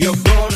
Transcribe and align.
You're 0.00 0.16
gonna 0.24 0.49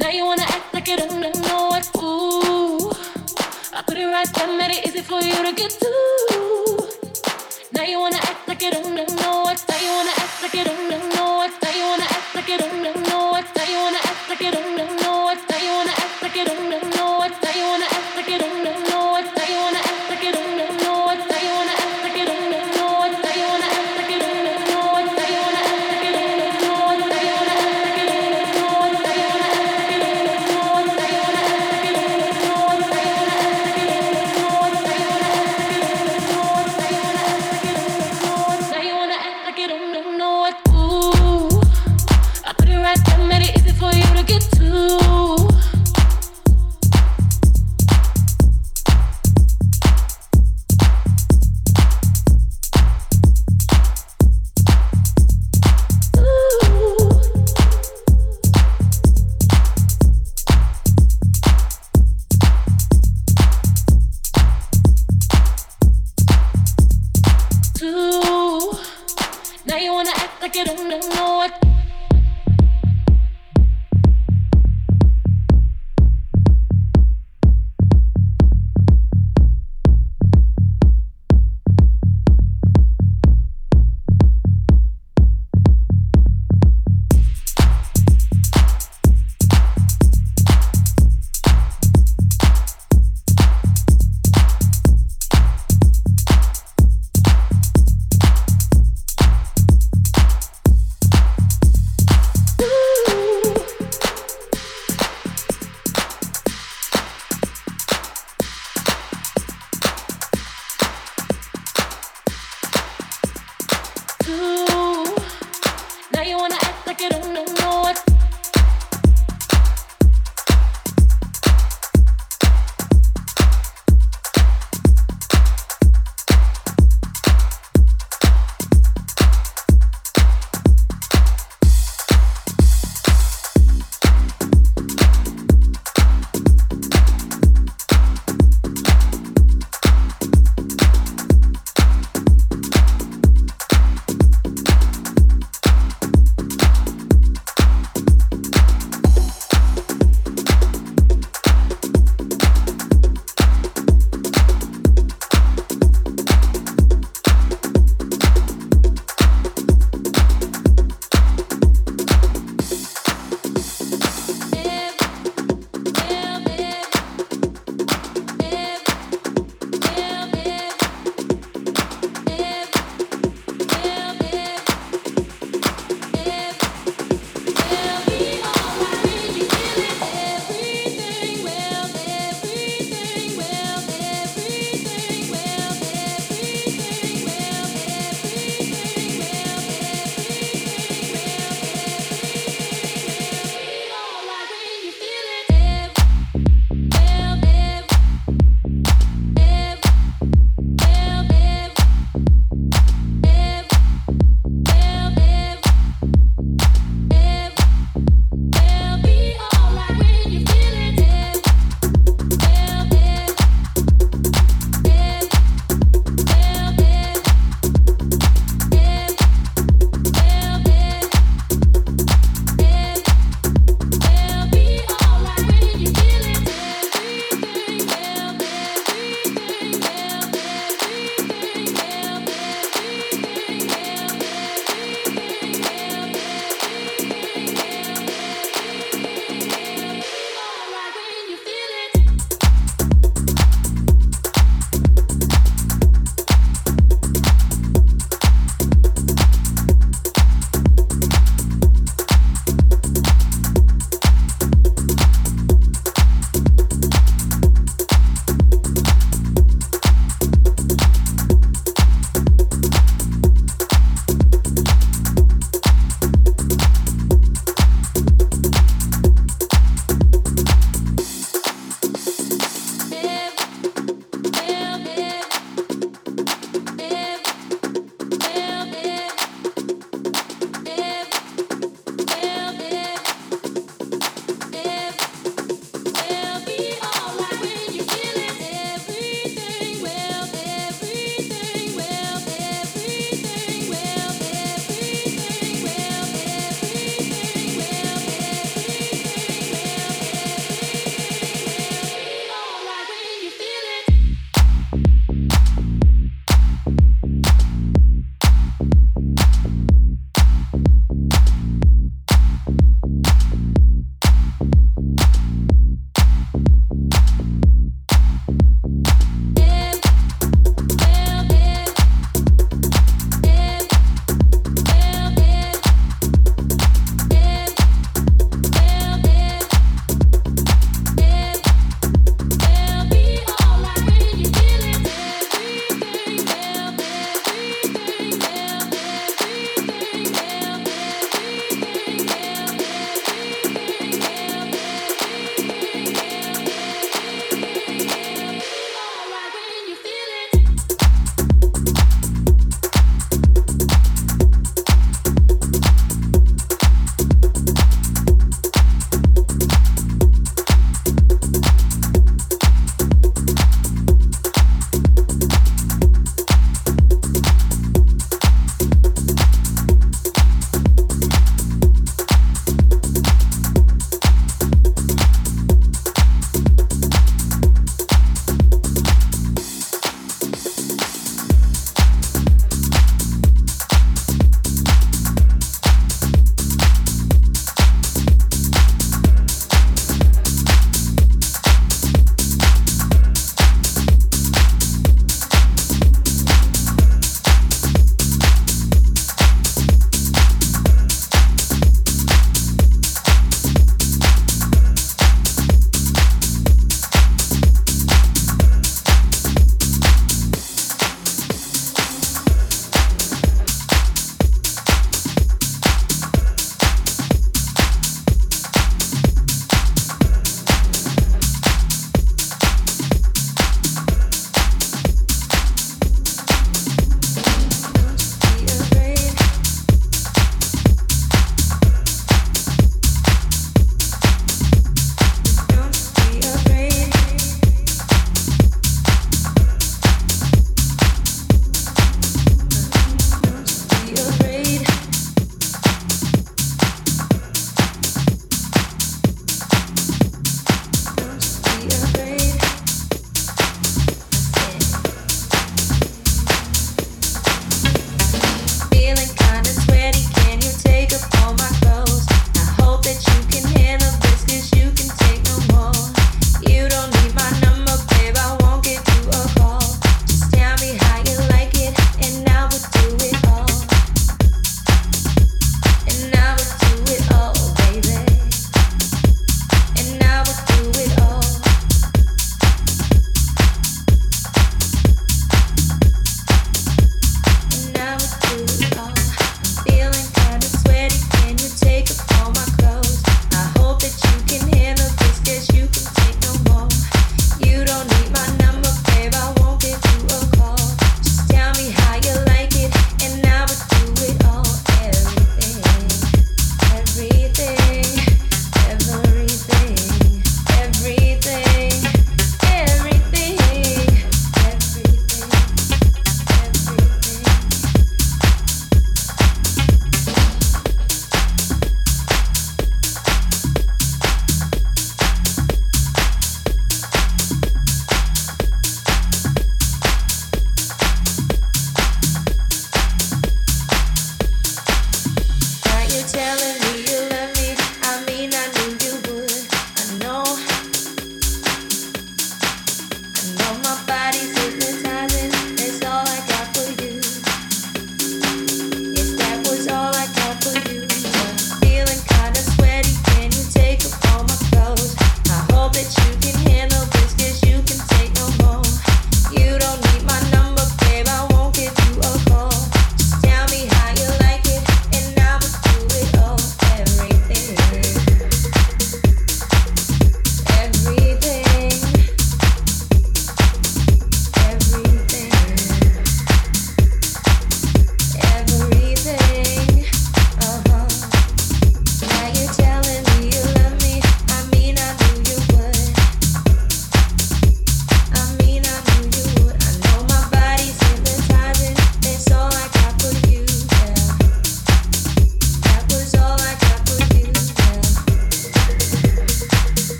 Now 0.00 0.08
you 0.08 0.24
wanna 0.24 0.42
act 0.42 0.72
like 0.72 0.88
you 0.88 0.96
don't 0.96 1.20
know 1.20 1.68
what. 1.68 1.84
Ooh, 1.98 2.90
I 3.76 3.82
put 3.86 3.98
it 3.98 4.06
right 4.06 4.32
down, 4.32 4.56
made 4.56 4.70
it 4.70 4.86
easy 4.86 5.02
for 5.02 5.20
you 5.20 5.34
to 5.44 5.52
get 5.52 5.70
to. 5.70 6.88
Now 7.72 7.84
you 7.84 8.00
wanna 8.00 8.16
act 8.16 8.48
like 8.48 8.62
you 8.62 8.70
don't 8.70 8.94
know 8.94 9.04
what. 9.44 9.62
Now 9.68 9.78
you 9.84 9.90
wanna 9.90 10.14
act 10.16 10.42
like 10.42 10.54
you 10.54 10.64
don't 10.64 10.88
know 10.88 11.36
what. 11.38 11.52
Now 11.62 11.70
you 11.70 11.84
wanna 11.84 12.08
act 12.16 12.34
like 12.34 12.48
you 12.48 12.58
don't 12.58 12.82
know 12.82 13.30
what. 13.32 13.46
Now 13.54 13.64
you 13.64 13.76
wanna 13.76 14.00
act 14.10 14.28
like 14.30 14.40
you 14.40 14.50
don't 14.52 14.76
know 14.76 15.22
what. 15.26 15.38
Now 15.50 15.58
you 15.58 15.70
wanna 15.76 15.92
act 15.92 16.22
like 16.22 16.36
you 16.36 16.44
don't 16.46 16.70
know. 16.70 16.79